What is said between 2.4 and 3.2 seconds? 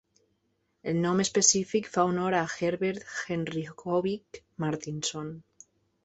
Gerbert